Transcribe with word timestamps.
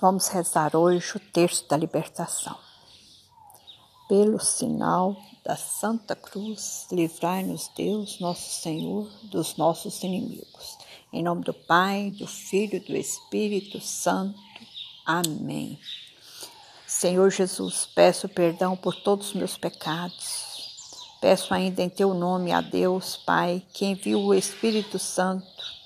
Vamos 0.00 0.28
rezar 0.28 0.74
hoje 0.74 1.18
o 1.18 1.20
texto 1.20 1.68
da 1.68 1.76
libertação. 1.76 2.56
Pelo 4.08 4.40
sinal 4.40 5.14
da 5.44 5.56
Santa 5.56 6.16
Cruz, 6.16 6.86
livrai-nos 6.90 7.70
Deus, 7.76 8.18
nosso 8.18 8.62
Senhor, 8.62 9.10
dos 9.24 9.58
nossos 9.58 10.02
inimigos. 10.02 10.78
Em 11.12 11.22
nome 11.22 11.44
do 11.44 11.52
Pai, 11.52 12.10
do 12.12 12.26
Filho 12.26 12.76
e 12.76 12.80
do 12.80 12.96
Espírito 12.96 13.78
Santo. 13.78 14.40
Amém. 15.04 15.78
Senhor 16.86 17.30
Jesus, 17.30 17.86
peço 17.94 18.26
perdão 18.26 18.78
por 18.78 18.94
todos 18.96 19.28
os 19.28 19.34
meus 19.34 19.58
pecados. 19.58 20.46
Peço 21.20 21.52
ainda 21.52 21.82
em 21.82 21.90
teu 21.90 22.14
nome 22.14 22.52
a 22.52 22.62
Deus, 22.62 23.18
Pai, 23.18 23.62
que 23.74 23.84
enviou 23.84 24.28
o 24.28 24.34
Espírito 24.34 24.98
Santo 24.98 25.79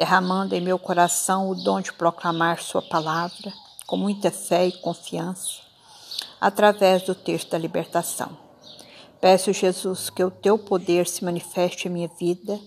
derramando 0.00 0.54
em 0.54 0.62
meu 0.62 0.78
coração 0.78 1.50
o 1.50 1.54
dom 1.54 1.78
de 1.78 1.92
proclamar 1.92 2.62
Sua 2.62 2.80
palavra 2.80 3.52
com 3.86 3.98
muita 3.98 4.30
fé 4.30 4.66
e 4.66 4.72
confiança, 4.72 5.60
através 6.40 7.02
do 7.02 7.14
texto 7.14 7.50
da 7.50 7.58
libertação. 7.58 8.34
Peço, 9.20 9.52
Jesus, 9.52 10.08
que 10.08 10.24
o 10.24 10.30
Teu 10.30 10.56
poder 10.56 11.06
se 11.06 11.22
manifeste 11.22 11.86
em 11.86 11.90
minha 11.90 12.08
vida, 12.18 12.58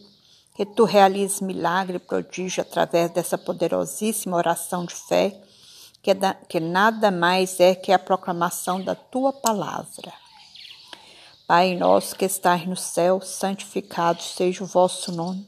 que 0.53 0.63
Tu 0.63 0.83
realizes 0.83 1.41
milagre 1.41 1.97
e 1.97 1.99
prodígio 1.99 2.61
através 2.61 3.09
dessa 3.09 3.35
poderosíssima 3.35 4.37
oração 4.37 4.85
de 4.85 4.93
fé, 4.93 5.35
que, 6.03 6.11
é 6.11 6.15
que 6.47 6.59
nada 6.59 7.09
mais 7.09 7.59
é 7.59 7.73
que 7.73 7.91
a 7.91 7.97
proclamação 7.97 8.79
da 8.79 8.93
Tua 8.93 9.33
palavra. 9.33 10.13
Pai 11.47 11.75
nosso 11.75 12.15
que 12.15 12.25
estás 12.25 12.67
no 12.67 12.77
céu, 12.77 13.19
santificado 13.21 14.21
seja 14.21 14.63
o 14.63 14.67
vosso 14.67 15.11
nome. 15.11 15.47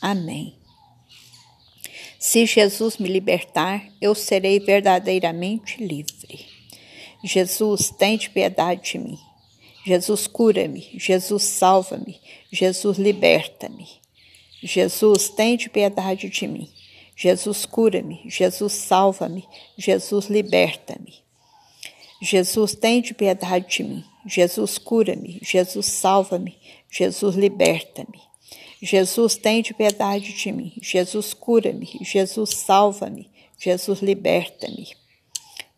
Amém. 0.00 0.56
Se 2.18 2.46
Jesus 2.46 2.96
me 2.96 3.08
libertar, 3.08 3.86
eu 4.00 4.14
serei 4.14 4.58
verdadeiramente 4.58 5.84
livre. 5.84 6.46
Jesus, 7.22 7.90
tente 7.90 8.30
piedade 8.30 8.92
de 8.92 8.98
mim. 8.98 9.18
Jesus, 9.84 10.26
cura-me. 10.26 10.90
Jesus, 10.94 11.42
salva-me. 11.42 12.20
Jesus, 12.50 12.96
liberta-me. 12.96 13.86
Jesus, 14.62 15.28
tente 15.28 15.68
piedade 15.68 16.30
de 16.30 16.46
mim. 16.46 16.70
Jesus, 17.14 17.66
cura-me. 17.66 18.22
Jesus, 18.26 18.72
salva-me. 18.72 19.46
Jesus, 19.76 20.26
liberta-me. 20.28 21.22
Jesus, 22.22 22.74
tente 22.74 23.12
piedade 23.12 23.68
de 23.68 23.84
mim. 23.84 24.04
Jesus, 24.26 24.78
cura-me. 24.78 25.38
Jesus, 25.42 25.86
salva-me. 25.86 26.56
Jesus, 26.90 27.36
liberta-me. 27.36 28.22
Jesus, 28.84 29.34
tem 29.34 29.62
de 29.62 29.72
piedade 29.72 30.34
de 30.34 30.52
mim. 30.52 30.74
Jesus, 30.82 31.32
cura-me. 31.32 31.88
Jesus, 32.02 32.50
salva-me. 32.50 33.30
Jesus, 33.58 34.00
liberta-me. 34.00 34.88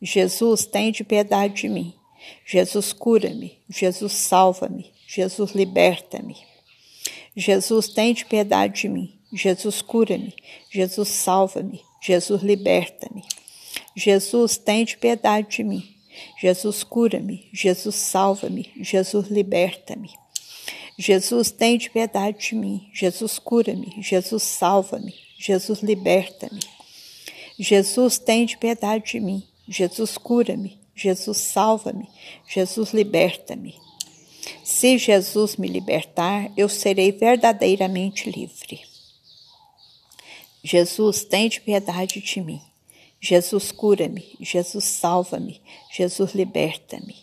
Jesus, 0.02 0.66
tem 0.66 0.90
de 0.90 1.04
piedade 1.04 1.54
de 1.54 1.68
mim. 1.68 1.94
Jesus, 2.44 2.92
cura-me. 2.92 3.60
Jesus, 3.68 4.12
salva-me. 4.12 4.92
Jesus, 5.06 5.52
liberta-me. 5.52 6.36
Jesus, 7.36 7.88
tem 7.88 8.12
de 8.12 8.24
piedade 8.24 8.82
de 8.82 8.88
mim. 8.88 9.14
Jesus, 9.32 9.80
cura-me. 9.80 10.34
Jesus, 10.68 11.08
salva-me. 11.08 11.80
Jesus, 12.02 12.42
liberta-me. 12.42 13.22
Jesus, 13.94 14.58
tem 14.58 14.84
de 14.84 14.96
piedade 14.96 15.58
de 15.58 15.62
mim. 15.62 15.88
Jesus, 16.40 16.82
cura-me. 16.82 17.48
Jesus, 17.52 17.94
salva-me. 17.94 18.68
Jesus, 18.80 19.28
liberta-me. 19.28 20.10
Jesus, 20.98 21.50
tem 21.50 21.76
de 21.76 21.90
piedade 21.90 22.48
de 22.48 22.54
mim. 22.54 22.88
Jesus, 22.92 23.38
cura-me. 23.38 23.94
Jesus, 24.00 24.42
salva-me. 24.42 25.14
Jesus, 25.38 25.80
liberta-me. 25.80 26.60
Jesus, 27.58 28.18
tem 28.18 28.46
de 28.46 28.56
piedade 28.56 29.12
de 29.12 29.20
mim. 29.20 29.42
Jesus, 29.68 30.16
cura-me. 30.16 30.78
Jesus, 30.94 31.36
salva-me. 31.36 32.08
Jesus, 32.48 32.92
liberta-me. 32.92 33.74
Se 34.64 34.96
Jesus 34.96 35.56
me 35.56 35.68
libertar, 35.68 36.50
eu 36.56 36.68
serei 36.68 37.12
verdadeiramente 37.12 38.30
livre. 38.30 38.80
Jesus, 40.62 41.24
tem 41.24 41.48
de 41.48 41.60
piedade 41.60 42.20
de 42.20 42.40
mim. 42.40 42.62
Jesus, 43.20 43.70
cura-me. 43.70 44.36
Jesus, 44.40 44.84
salva-me. 44.84 45.60
Jesus, 45.92 46.32
liberta-me. 46.32 47.16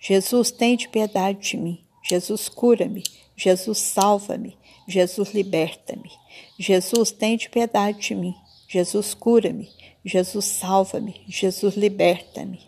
Jesus, 0.00 0.50
tem 0.50 0.76
de 0.76 0.88
piedade 0.88 1.50
de 1.50 1.56
mim. 1.56 1.84
Jesus, 2.08 2.48
cura-me. 2.48 3.04
Jesus, 3.36 3.78
salva-me. 3.78 4.56
Jesus, 4.88 5.34
liberta-me. 5.34 6.10
Jesus, 6.58 7.12
tente 7.12 7.50
piedade 7.50 8.00
de 8.00 8.14
mim. 8.14 8.34
Jesus, 8.66 9.14
cura-me. 9.14 9.68
Jesus, 10.04 10.46
salva-me. 10.46 11.22
Jesus, 11.28 11.76
liberta-me. 11.76 12.60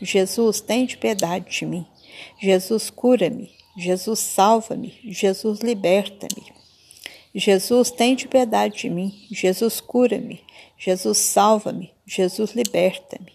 Jesus, 0.00 0.60
tente 0.60 0.96
piedade 0.96 1.50
de 1.50 1.66
mim. 1.66 1.86
Jesus, 2.40 2.90
cura-me. 2.90 3.50
Jesus, 3.76 4.20
salva-me. 4.20 4.94
Jesus, 5.04 5.60
liberta-me. 5.60 6.52
Jesus, 7.34 7.90
tente 7.90 8.28
piedade 8.28 8.82
de 8.82 8.88
mim. 8.88 9.12
Jesus, 9.30 9.80
cura-me. 9.80 10.40
Jesus, 10.78 11.18
salva-me. 11.18 11.92
Jesus, 12.06 12.54
liberta-me. 12.54 13.32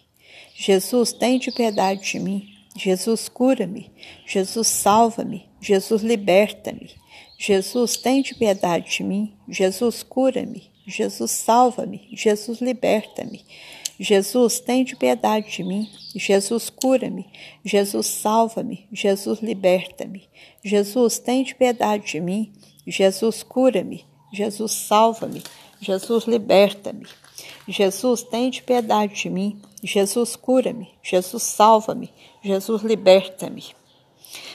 Jesus, 0.54 1.12
tente 1.12 1.52
piedade 1.52 2.00
de 2.00 2.18
mim. 2.18 2.51
Jesus, 2.76 3.28
cura-me. 3.28 3.90
Jesus, 4.26 4.68
salva-me. 4.68 5.48
Jesus, 5.60 6.02
liberta-me. 6.02 6.90
Jesus, 7.38 7.96
tem 7.96 8.22
de 8.22 8.34
piedade 8.34 8.90
de 8.90 9.02
mim. 9.02 9.34
Jesus, 9.48 10.02
cura-me. 10.02 10.70
Jesus, 10.86 11.30
salva-me. 11.30 12.08
Jesus, 12.12 12.60
liberta-me. 12.60 13.44
Jesus, 14.00 14.58
tem 14.58 14.84
de 14.84 14.96
piedade 14.96 15.50
de 15.50 15.62
mim. 15.62 15.88
Jesus, 16.16 16.70
cura-me. 16.70 17.26
Jesus, 17.64 18.06
salva-me. 18.06 18.88
Jesus, 18.92 19.40
liberta-me. 19.40 20.28
Jesus, 20.64 21.18
tem 21.18 21.44
de 21.44 21.54
piedade 21.54 22.06
de 22.06 22.20
mim. 22.20 22.52
Jesus, 22.86 23.42
cura-me. 23.42 24.04
Jesus, 24.32 24.72
salva-me. 24.72 25.42
Jesus, 25.80 26.24
liberta-me. 26.24 27.06
Jesus, 27.68 28.22
tem 28.22 28.50
de 28.50 28.62
piedade 28.62 29.14
de 29.14 29.30
mim. 29.30 29.60
Jesus, 29.84 30.36
cura-me. 30.36 30.88
Jesus, 31.02 31.42
salva-me. 31.42 32.10
Jesus, 32.42 32.82
liberta-me. 32.82 33.64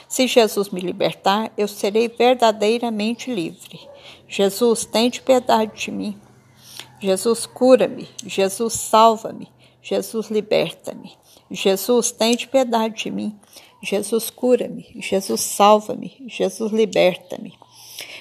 Se 0.08 0.26
Jesus 0.26 0.70
me 0.70 0.80
libertar, 0.80 1.52
eu 1.56 1.68
serei 1.68 2.08
verdadeiramente 2.08 3.32
livre. 3.32 3.80
Jesus, 4.26 4.84
tem 4.84 5.08
de 5.08 5.20
piedade 5.20 5.84
de 5.84 5.90
mim. 5.90 6.18
Jesus, 7.00 7.46
cura-me. 7.46 8.08
Jesus, 8.26 8.74
salva-me. 8.74 9.48
Jesus, 9.82 10.28
liberta-me. 10.28 11.12
Jesus, 11.50 12.10
tem 12.10 12.36
de 12.36 12.46
piedade 12.46 13.04
de 13.04 13.10
mim. 13.10 13.38
Jesus, 13.82 14.28
cura-me. 14.28 14.86
Jesus, 14.96 15.40
salva-me. 15.40 16.16
Jesus, 16.26 16.72
liberta-me. 16.72 17.54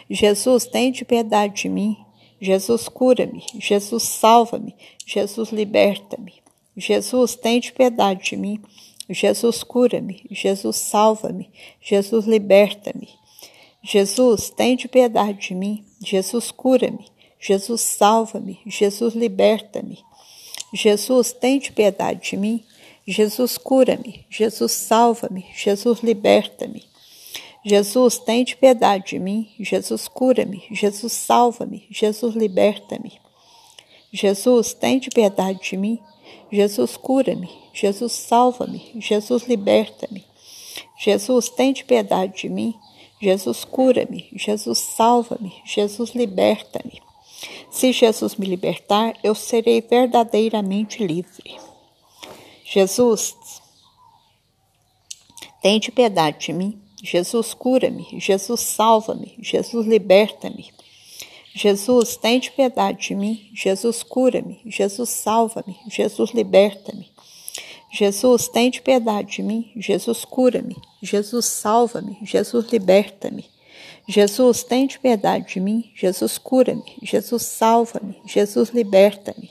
Jesus, 0.10 0.66
tem 0.66 0.92
de 0.92 1.04
piedade 1.04 1.64
de 1.64 1.70
mim. 1.70 1.98
Jesus, 2.40 2.88
cura-me. 2.88 3.44
Jesus, 3.60 4.04
salva-me. 4.04 4.76
Jesus, 5.06 5.50
liberta-me. 5.52 6.34
Jesus, 6.76 7.36
tem 7.36 7.60
de 7.60 7.72
piedade 7.74 8.30
de 8.30 8.38
mim. 8.38 8.62
Jesus, 9.10 9.64
cura-me. 9.64 10.26
Jesus, 10.30 10.76
salva-me. 10.76 11.50
Jesus, 11.82 12.26
liberta-me. 12.26 13.10
Jesus, 13.82 14.50
tem 14.50 14.76
de 14.76 14.88
piedade 14.88 15.48
de 15.48 15.56
mim. 15.56 15.86
Jesus, 16.04 16.52
cura-me. 16.52 17.06
Jesus, 17.40 17.82
salva-me. 17.82 18.60
Jesus, 18.66 19.14
liberta-me. 19.14 20.00
Jesus, 20.74 21.32
tem 21.32 21.60
de 21.60 21.72
piedade 21.72 22.32
de 22.32 22.38
mim. 22.38 22.64
Jesus, 23.08 23.58
cura-me. 23.58 24.26
Jesus, 24.30 24.74
salva-me. 24.74 25.46
Jesus, 25.56 26.02
liberta-me. 26.02 26.84
Jesus, 27.64 28.18
tem 28.18 28.44
de 28.44 28.56
piedade 28.56 29.08
de 29.08 29.20
mim. 29.20 29.50
Jesus, 29.60 30.08
cura-me. 30.08 30.64
Jesus, 30.72 31.14
salva-me. 31.14 31.86
Jesus, 31.90 32.36
liberta-me. 32.36 33.14
Jesus, 34.12 34.74
tem 34.74 35.00
de 35.00 35.10
piedade 35.10 35.60
de 35.62 35.78
mim. 35.78 36.00
Jesus, 36.52 36.98
cura-me. 36.98 37.50
Jesus, 37.74 38.12
salva-me. 38.14 38.92
Jesus, 38.96 39.44
liberta-me. 39.48 40.26
Jesus, 40.98 41.50
tem 41.50 41.74
de 41.74 41.84
piedade 41.84 42.42
de 42.42 42.50
mim. 42.50 42.74
Jesus, 43.22 43.66
cura-me. 43.66 44.30
Jesus, 44.34 44.80
salva-me. 44.80 45.54
Jesus, 45.66 46.14
liberta-me. 46.14 47.02
Se 47.70 47.92
Jesus 47.92 48.36
me 48.36 48.48
libertar, 48.48 49.16
eu 49.24 49.36
serei 49.36 49.82
verdadeiramente 49.82 51.06
livre. 51.06 51.58
Jesus, 52.64 53.36
tem 55.62 55.80
de 55.80 55.92
piedade 55.92 56.48
de 56.48 56.54
mim. 56.54 56.82
Jesus, 57.04 57.54
cura-me. 57.54 58.08
Jesus, 58.20 58.62
salva-me. 58.62 59.36
Jesus, 59.40 59.86
liberta-me. 59.86 60.72
Jesus, 61.58 62.16
tem 62.16 62.40
de 62.40 62.52
piedade 62.52 63.08
de 63.08 63.16
mim. 63.16 63.50
Jesus, 63.52 64.04
cura-me. 64.04 64.62
Jesus, 64.64 65.10
salva-me. 65.10 65.76
Jesus, 65.90 66.30
liberta-me. 66.32 67.10
Jesus, 67.92 68.48
tem 68.48 68.70
de 68.70 68.80
piedade 68.80 69.32
de 69.38 69.42
mim. 69.42 69.72
Jesus, 69.76 70.24
cura-me. 70.24 70.78
Jesus, 71.02 71.46
salva-me. 71.46 72.16
Jesus, 72.22 72.68
liberta-me. 72.72 73.44
Jesus, 74.08 74.62
tem 74.64 74.86
de 74.86 75.00
piedade 75.00 75.52
de 75.52 75.60
mim. 75.60 75.90
Jesus, 75.96 76.38
cura-me. 76.38 76.96
Jesus, 77.02 77.42
salva-me. 77.42 78.16
Jesus, 78.24 78.70
liberta-me. 78.70 79.50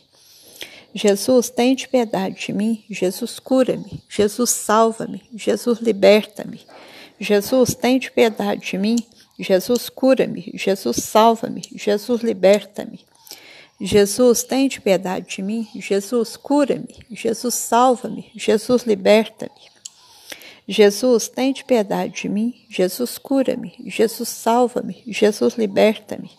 Jesus, 0.95 1.51
tem 1.51 1.75
de 1.75 1.89
piedade 1.89 2.37
de 2.37 2.53
mim. 2.53 2.85
Jesus, 2.89 3.41
cura-me. 3.41 4.01
Jesus, 4.09 4.51
salva-me. 4.51 5.23
Jesus, 5.35 5.81
liberta-me. 5.81 6.61
Jesus, 7.19 7.75
tem 7.75 7.99
de 7.99 8.13
piedade 8.13 8.65
de 8.65 8.79
mim. 8.79 8.97
Jesus, 9.39 9.89
cura-me. 9.89 10.53
Jesus, 10.55 10.97
salva-me. 10.97 11.63
Jesus, 11.75 12.23
liberta-me. 12.23 13.01
Jesus, 13.81 14.43
tem 14.43 14.69
de 14.69 14.81
piedade 14.81 15.37
de 15.37 15.43
mim. 15.43 15.69
Jesus, 15.75 16.37
cura-me. 16.37 16.97
Jesus, 17.11 17.55
salva-me. 17.55 18.31
Jesus, 18.35 18.85
liberta-me. 18.85 19.77
Jesus, 20.67 21.29
tem 21.29 21.53
de 21.53 21.63
piedade 21.65 22.23
de 22.23 22.29
mim. 22.29 22.55
Jesus, 22.71 23.19
cura-me. 23.19 23.75
Jesus, 23.87 24.29
salva-me. 24.29 25.03
Jesus, 25.07 25.55
liberta-me. 25.57 26.31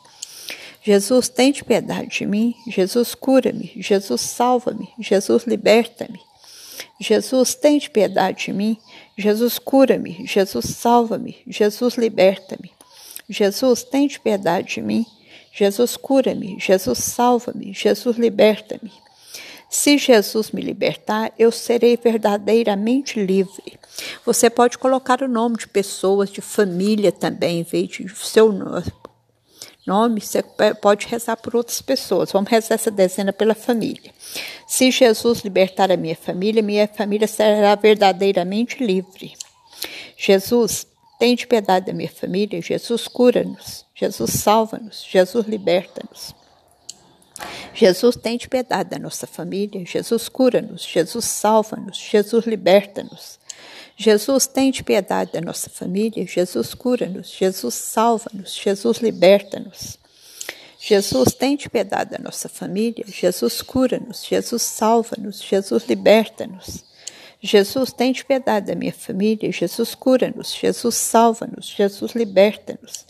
Jesus, 0.82 1.30
tem 1.30 1.52
de 1.52 1.64
piedade 1.64 2.10
de 2.10 2.26
mim. 2.26 2.56
Jesus, 2.68 3.14
cura-me. 3.14 3.72
Jesus, 3.78 4.22
salva-me. 4.22 4.90
Jesus, 5.00 5.46
liberta-me. 5.46 6.20
Jesus, 7.00 7.54
tem 7.54 7.78
de 7.78 7.90
piedade 7.90 8.46
de 8.46 8.54
mim. 8.54 8.78
Jesus, 9.16 9.60
cura-me. 9.60 10.26
Jesus, 10.26 10.66
salva-me. 10.66 11.38
Jesus, 11.48 11.96
liberta-me. 11.96 12.72
Jesus, 13.30 13.84
tem 13.84 14.08
de 14.08 14.20
piedade 14.20 14.76
de 14.76 14.82
mim. 14.82 15.06
Jesus, 15.52 15.98
cura-me. 15.98 16.58
Jesus, 16.60 17.00
salva-me. 17.00 17.74
Jesus, 17.74 18.18
liberta-me. 18.18 18.92
Se 19.70 19.98
Jesus 19.98 20.52
me 20.52 20.62
libertar, 20.62 21.34
eu 21.38 21.52
serei 21.52 21.98
verdadeiramente 21.98 23.20
livre. 23.20 23.78
Você 24.26 24.50
pode 24.50 24.78
colocar 24.78 25.22
o 25.22 25.28
nome 25.28 25.58
de 25.58 25.68
pessoas, 25.68 26.30
de 26.30 26.40
família 26.40 27.12
também, 27.12 27.60
em 27.60 27.64
vez 27.64 27.90
de 27.90 28.08
seu 28.16 28.52
nome, 29.86 30.22
você 30.22 30.44
pode 30.82 31.08
rezar 31.08 31.38
por 31.38 31.56
outras 31.56 31.82
pessoas. 31.82 32.32
Vamos 32.32 32.50
rezar 32.50 32.76
essa 32.76 32.92
dezena 32.92 33.34
pela 33.34 33.56
família. 33.56 34.12
Se 34.68 34.92
Jesus 34.92 35.42
libertar 35.42 35.92
a 35.92 35.98
minha 35.98 36.16
família, 36.16 36.62
minha 36.62 36.88
família 36.88 37.28
será 37.28 37.74
verdadeiramente 37.76 38.84
livre. 38.84 39.34
Jesus, 40.18 40.86
tem 41.20 41.36
de 41.36 41.48
piedade 41.48 41.88
da 41.88 41.94
minha 41.94 42.10
família. 42.10 42.62
Jesus, 42.62 43.08
cura-nos. 43.08 43.86
Jesus, 43.96 44.32
salva-nos. 44.32 45.04
Jesus, 45.10 45.46
liberta-nos. 45.46 46.36
Jesus 47.74 48.16
tem 48.16 48.38
de 48.38 48.48
piedade 48.48 48.90
da 48.90 49.00
nossa 49.00 49.28
família, 49.28 49.86
Jesus 49.86 50.28
cura-nos, 50.28 50.84
Jesus 50.84 51.26
salva-nos, 51.26 51.98
Jesus 51.98 52.46
liberta-nos. 52.46 53.40
Jesus 53.96 54.48
tem 54.48 54.72
de 54.72 54.84
piedade 54.84 55.32
da 55.34 55.42
nossa 55.42 55.70
família, 55.70 56.26
Jesus 56.26 56.74
cura-nos, 56.74 57.30
Jesus 57.30 57.74
salva-nos, 57.76 58.54
Jesus 58.56 58.98
liberta-nos. 58.98 60.00
Jesus 60.80 61.34
tem 61.34 61.56
de 61.56 61.70
piedade 61.70 62.12
da 62.12 62.20
nossa 62.20 62.48
família, 62.48 63.06
Jesus 63.08 63.62
cura-nos, 63.62 64.24
Jesus 64.26 64.62
salva-nos, 64.62 65.42
Jesus 65.42 65.86
liberta-nos. 65.88 66.84
Jesus 67.42 67.94
tem 67.94 68.12
de 68.12 68.26
piedade 68.26 68.68
da 68.68 68.76
minha 68.76 68.94
família, 68.94 69.52
Jesus 69.52 69.94
cura-nos, 69.94 70.54
Jesus 70.54 70.96
salva-nos, 70.96 71.68
Jesus 71.68 72.14
liberta-nos. 72.14 73.06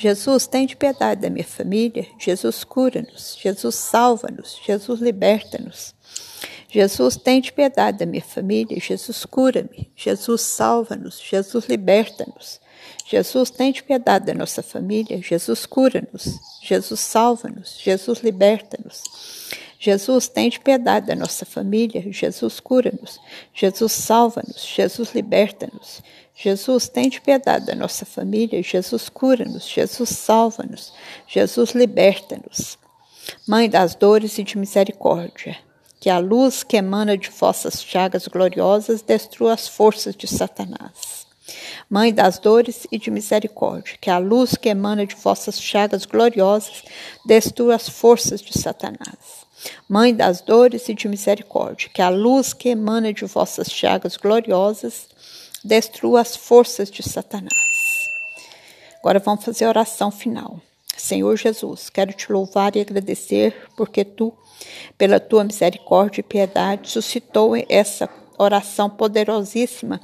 Jesus, 0.00 0.46
tem 0.46 0.64
de 0.64 0.76
piedade 0.76 1.22
da 1.22 1.28
minha 1.28 1.44
família. 1.44 2.06
Jesus, 2.20 2.62
cura-nos. 2.62 3.36
Jesus, 3.36 3.74
salva-nos. 3.74 4.60
Jesus, 4.64 5.00
liberta-nos. 5.00 5.92
Jesus, 6.70 7.16
tem 7.16 7.40
de 7.40 7.52
piedade 7.52 7.98
da 7.98 8.06
minha 8.06 8.22
família. 8.22 8.78
Jesus, 8.78 9.24
cura-me. 9.24 9.90
Jesus, 9.96 10.42
salva-nos. 10.42 11.20
Jesus, 11.20 11.66
liberta-nos. 11.66 12.60
Jesus, 13.04 13.50
tem 13.50 13.72
de 13.72 13.82
piedade 13.82 14.26
da 14.26 14.34
nossa 14.34 14.62
família. 14.62 15.20
Jesus, 15.20 15.66
cura-nos. 15.66 16.38
Jesus, 16.62 17.00
salva-nos. 17.00 17.76
Jesus, 17.82 18.20
liberta-nos. 18.20 19.02
Jesus, 19.78 20.28
tem 20.28 20.50
de 20.50 20.58
piedade 20.58 21.06
da 21.06 21.14
nossa 21.14 21.46
família. 21.46 22.04
Jesus, 22.12 22.58
cura-nos. 22.58 23.20
Jesus, 23.54 23.92
salva-nos. 23.92 24.64
Jesus, 24.64 25.12
liberta-nos. 25.14 26.02
Jesus, 26.34 26.88
tem 26.88 27.08
de 27.08 27.20
piedade 27.20 27.66
da 27.66 27.74
nossa 27.74 28.04
família. 28.04 28.62
Jesus, 28.62 29.08
cura-nos. 29.08 29.68
Jesus, 29.68 30.10
salva-nos. 30.10 30.92
Jesus, 31.26 31.70
liberta-nos. 31.70 32.78
Mãe 33.46 33.68
das 33.68 33.94
dores 33.94 34.38
e 34.38 34.42
de 34.42 34.58
misericórdia, 34.58 35.56
que 36.00 36.08
a 36.08 36.18
luz 36.18 36.62
que 36.62 36.76
emana 36.76 37.16
de 37.16 37.28
vossas 37.28 37.82
chagas 37.82 38.26
gloriosas 38.26 39.02
destrua 39.02 39.54
as 39.54 39.68
forças 39.68 40.16
de 40.16 40.26
Satanás. 40.26 41.26
Mãe 41.88 42.12
das 42.12 42.38
dores 42.38 42.86
e 42.90 42.98
de 42.98 43.10
misericórdia, 43.10 43.96
que 44.00 44.10
a 44.10 44.18
luz 44.18 44.54
que 44.54 44.68
emana 44.68 45.06
de 45.06 45.14
vossas 45.14 45.60
chagas 45.60 46.04
gloriosas 46.04 46.84
destrua 47.26 47.74
as 47.74 47.88
forças 47.88 48.40
de 48.40 48.58
Satanás. 48.58 49.47
Mãe 49.88 50.14
das 50.14 50.40
dores 50.40 50.88
e 50.88 50.94
de 50.94 51.08
misericórdia, 51.08 51.90
que 51.92 52.02
a 52.02 52.08
luz 52.08 52.52
que 52.52 52.68
emana 52.68 53.12
de 53.12 53.24
vossas 53.24 53.70
chagas 53.70 54.16
gloriosas 54.16 55.08
destrua 55.64 56.20
as 56.20 56.36
forças 56.36 56.90
de 56.90 57.02
Satanás. 57.02 57.52
Agora 59.00 59.18
vamos 59.18 59.44
fazer 59.44 59.64
a 59.64 59.68
oração 59.68 60.10
final. 60.10 60.60
Senhor 60.96 61.36
Jesus, 61.36 61.88
quero 61.88 62.12
te 62.12 62.30
louvar 62.32 62.74
e 62.76 62.80
agradecer 62.80 63.54
porque 63.76 64.04
tu, 64.04 64.32
pela 64.96 65.20
tua 65.20 65.44
misericórdia 65.44 66.20
e 66.20 66.24
piedade, 66.24 66.90
suscitou 66.90 67.54
essa 67.68 68.08
oração 68.36 68.90
poderosíssima 68.90 70.00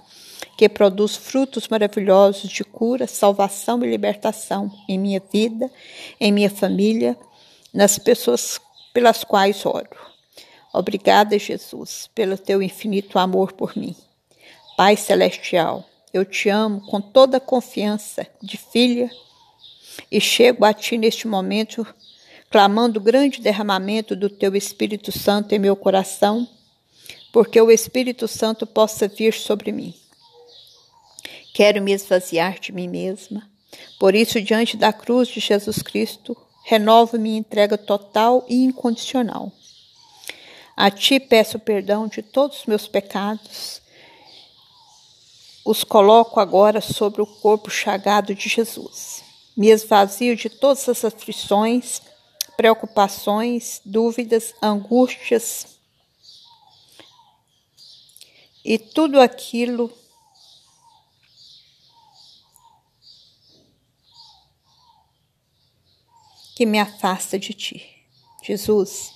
que 0.57 0.69
produz 0.69 1.17
frutos 1.17 1.69
maravilhosos 1.69 2.49
de 2.49 2.63
cura, 2.63 3.07
salvação 3.07 3.83
e 3.85 3.91
libertação 3.91 4.71
em 4.89 4.99
minha 4.99 5.21
vida, 5.33 5.69
em 6.21 6.31
minha 6.31 6.51
família, 6.51 7.17
nas 7.73 7.99
pessoas 7.99 8.61
pelas 8.95 9.25
quais 9.25 9.67
oro. 9.67 9.91
Obrigada, 10.73 11.39
Jesus, 11.39 12.09
pelo 12.15 12.39
teu 12.39 12.63
infinito 12.63 13.19
amor 13.19 13.53
por 13.53 13.77
mim. 13.77 13.95
Pai 14.77 14.97
Celestial, 14.97 15.85
eu 16.13 16.25
te 16.25 16.49
amo 16.49 16.81
com 16.87 17.01
toda 17.01 17.37
a 17.37 17.41
confiança 17.41 18.27
de 18.41 18.57
filha 18.57 19.11
e 20.11 20.21
chego 20.21 20.65
a 20.65 20.73
ti 20.73 20.97
neste 20.97 21.29
momento 21.29 21.87
clamando 22.51 23.01
o 23.01 23.03
grande 23.03 23.41
derramamento 23.41 24.15
do 24.15 24.31
teu 24.31 24.55
Espírito 24.55 25.11
Santo 25.11 25.53
em 25.53 25.59
meu 25.59 25.75
coração, 25.75 26.49
porque 27.33 27.61
o 27.61 27.71
Espírito 27.71 28.29
Santo 28.29 28.65
possa 28.65 29.09
vir 29.09 29.35
sobre 29.35 29.73
mim. 29.73 29.93
Quero 31.53 31.83
me 31.83 31.93
esvaziar 31.93 32.61
de 32.61 32.71
mim 32.71 32.87
mesma, 32.87 33.49
por 33.99 34.15
isso, 34.15 34.41
diante 34.41 34.77
da 34.77 34.93
cruz 34.93 35.29
de 35.29 35.41
Jesus 35.41 35.83
Cristo, 35.83 36.37
renovo 36.65 37.19
minha 37.19 37.39
entrega 37.39 37.79
total 37.79 38.45
e 38.49 38.65
incondicional. 38.65 39.53
A 40.77 40.91
ti 40.91 41.21
peço 41.21 41.59
perdão 41.59 42.09
de 42.09 42.21
todos 42.21 42.61
os 42.61 42.67
meus 42.67 42.89
pecados 42.89 43.85
os 45.65 45.83
coloco 45.83 46.39
agora 46.39 46.81
sobre 46.83 47.23
o 47.23 47.27
corpo 47.27 47.71
chagado 47.71 48.35
de 48.35 48.49
Jesus. 48.51 49.25
Me 49.57 49.71
esvazio 49.71 50.37
de 50.37 50.51
todas 50.51 50.89
as 50.91 51.05
aflições, 51.05 52.03
preocupações, 52.55 53.81
dúvidas, 53.83 54.55
angústias 54.61 55.79
e 58.63 58.79
tudo 58.79 59.21
aquilo 59.21 59.91
que 66.55 66.65
me 66.65 66.79
afasta 66.79 67.39
de 67.39 67.53
ti. 67.53 67.83
Jesus, 68.43 69.13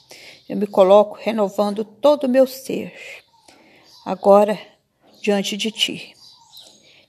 eu 0.49 0.57
me 0.57 0.67
coloco 0.67 1.19
renovando 1.21 1.85
todo 1.85 2.25
o 2.25 2.29
meu 2.29 2.47
ser, 2.47 2.93
agora 4.05 4.59
diante 5.21 5.57
de 5.57 5.71
ti. 5.71 6.15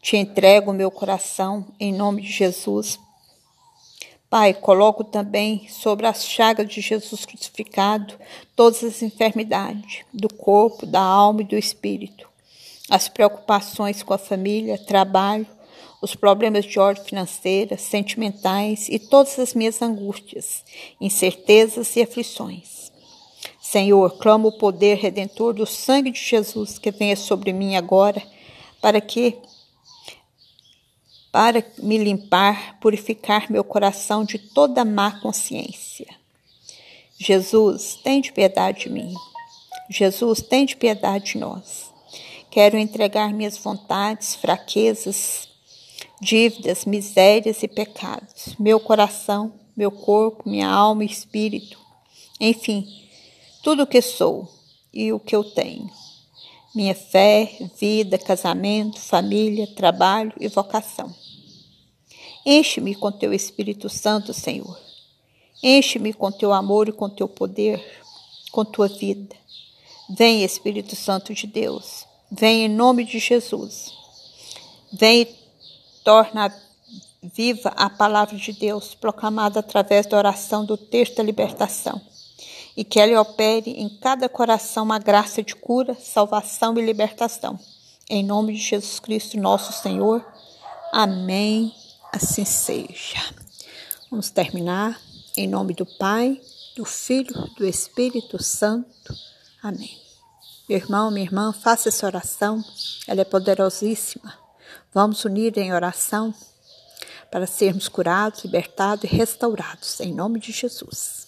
Te 0.02 0.18
entrego 0.18 0.72
o 0.72 0.74
meu 0.74 0.92
coração 0.92 1.68
em 1.80 1.94
nome 1.94 2.22
de 2.22 2.32
Jesus. 2.32 3.00
Pai, 4.30 4.54
coloco 4.54 5.04
também 5.04 5.68
sobre 5.70 6.06
as 6.06 6.24
chagas 6.24 6.68
de 6.68 6.82
Jesus 6.82 7.26
crucificado 7.26 8.14
todas 8.56 8.84
as 8.84 9.02
enfermidades 9.02 10.06
do 10.14 10.32
corpo, 10.32 10.86
da 10.86 11.02
alma 11.02 11.42
e 11.42 11.46
do 11.46 11.58
espírito, 11.58 12.30
as 12.90 13.08
preocupações 13.10 14.04
com 14.04 14.14
a 14.14 14.18
família, 14.18 14.78
trabalho, 14.78 15.48
os 16.02 16.16
problemas 16.16 16.66
de 16.66 16.80
ordem 16.80 17.04
financeira, 17.04 17.78
sentimentais 17.78 18.88
e 18.90 18.98
todas 18.98 19.38
as 19.38 19.54
minhas 19.54 19.82
angústias, 19.82 20.64
incertezas 21.00 21.96
e 21.96 22.02
aflições. 22.02 22.92
Senhor, 23.62 24.18
clamo 24.18 24.48
o 24.48 24.58
poder 24.58 24.98
redentor 24.98 25.54
do 25.54 25.66
sangue 25.66 26.12
de 26.12 26.20
Jesus 26.20 26.80
que 26.80 26.92
venha 26.92 27.16
sobre 27.16 27.54
mim 27.54 27.76
agora, 27.76 28.22
para 28.82 29.00
que 29.00 29.38
para 31.32 31.64
me 31.78 31.98
limpar, 31.98 32.80
purificar 32.80 33.52
meu 33.52 33.64
coração 33.64 34.24
de 34.26 34.40
toda 34.40 34.84
má 34.84 35.20
consciência. 35.20 36.08
Jesus, 37.20 38.00
tem 38.04 38.22
de 38.22 38.32
piedade 38.32 38.86
de 38.86 38.90
mim. 38.90 39.14
Jesus, 39.90 40.42
tem 40.42 40.66
de 40.66 40.76
piedade 40.76 41.34
de 41.34 41.38
nós. 41.38 41.94
Quero 42.50 42.78
entregar 42.78 43.32
minhas 43.32 43.58
vontades, 43.58 44.34
fraquezas, 44.34 45.48
dívidas, 46.22 46.86
misérias 46.86 47.64
e 47.64 47.68
pecados, 47.68 48.56
meu 48.60 48.80
coração, 48.80 49.54
meu 49.76 49.92
corpo, 49.92 50.50
minha 50.50 50.70
alma 50.70 51.04
e 51.04 51.08
espírito, 51.08 51.78
enfim, 52.40 52.88
tudo 53.64 53.84
o 53.84 53.88
que 53.88 54.02
sou 54.02 54.50
e 54.94 55.12
o 55.12 55.20
que 55.20 55.36
eu 55.36 55.44
tenho. 55.44 55.90
Minha 56.74 56.94
fé, 56.94 57.58
vida, 57.80 58.18
casamento, 58.18 59.00
família, 59.00 59.68
trabalho 59.68 60.34
e 60.40 60.48
vocação. 60.48 61.14
Enche-me 62.46 62.96
com 62.96 63.12
teu 63.12 63.34
Espírito 63.34 63.90
Santo, 63.90 64.34
Senhor. 64.34 64.80
Enche-me 65.62 66.14
com 66.14 66.32
teu 66.32 66.54
amor 66.54 66.88
e 66.88 66.92
com 66.94 67.10
teu 67.10 67.28
poder, 67.28 67.84
com 68.52 68.64
tua 68.64 68.88
vida. 68.88 69.36
Vem, 70.10 70.44
Espírito 70.44 70.96
Santo 70.96 71.34
de 71.34 71.46
Deus. 71.46 72.06
Vem 72.32 72.66
em 72.66 72.70
nome 72.70 73.04
de 73.04 73.20
Jesus. 73.20 73.94
Vem 74.92 75.28
torna 76.10 76.52
viva 77.22 77.72
a 77.76 77.88
palavra 77.88 78.36
de 78.36 78.52
Deus 78.52 78.96
proclamada 78.96 79.60
através 79.60 80.08
da 80.08 80.18
oração 80.18 80.66
do 80.66 80.76
texto 80.76 81.18
da 81.18 81.24
libertação 81.24 82.02
e 82.76 82.84
que 82.84 83.00
ela 83.00 83.22
opere 83.22 83.70
em 83.80 83.88
cada 83.88 84.28
coração 84.28 84.86
uma 84.86 84.98
graça 84.98 85.44
de 85.44 85.56
cura, 85.56 85.94
salvação 85.94 86.76
e 86.80 86.82
libertação. 86.82 87.60
Em 88.10 88.24
nome 88.24 88.54
de 88.54 88.60
Jesus 88.60 89.00
Cristo, 89.00 89.40
nosso 89.40 89.72
Senhor. 89.72 90.26
Amém. 90.92 91.72
Assim 92.12 92.44
seja. 92.44 93.20
Vamos 94.10 94.32
terminar 94.32 95.00
em 95.38 95.48
nome 95.48 95.76
do 95.76 95.86
Pai, 95.86 96.42
do 96.76 96.86
Filho, 96.86 97.36
do 97.56 97.68
Espírito 97.68 98.42
Santo. 98.42 99.14
Amém. 99.62 99.96
Meu 100.68 100.80
irmão, 100.80 101.12
minha 101.12 101.28
irmã, 101.28 101.54
faça 101.54 101.90
essa 101.90 102.08
oração, 102.08 102.66
ela 103.08 103.22
é 103.22 103.26
poderosíssima. 103.26 104.49
Vamos 104.92 105.24
unir 105.24 105.56
em 105.60 105.72
oração 105.72 106.34
para 107.30 107.46
sermos 107.46 107.88
curados, 107.88 108.44
libertados 108.44 109.04
e 109.04 109.08
restaurados, 109.08 110.00
em 110.00 110.14
nome 110.14 110.40
de 110.40 110.52
Jesus. 110.52 111.19